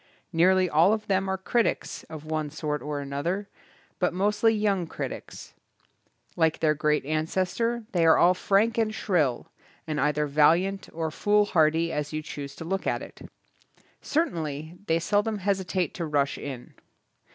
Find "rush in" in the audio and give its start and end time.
16.07-16.73